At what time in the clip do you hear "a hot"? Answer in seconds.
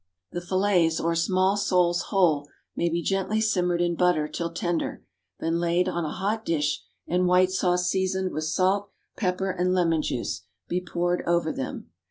6.05-6.43